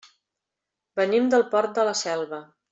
[1.01, 2.45] Venim del Port de la Selva.